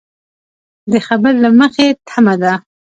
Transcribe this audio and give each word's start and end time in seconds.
د 0.91 0.93
خبر 1.07 1.33
له 1.43 1.49
مخې 1.59 1.87
تمه 2.07 2.35
ده 2.41 2.53